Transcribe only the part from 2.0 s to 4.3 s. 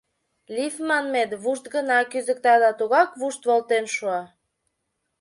кӱзыкта да тугак вушт волтен шуа.